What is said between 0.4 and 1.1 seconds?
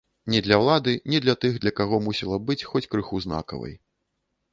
для ўлады,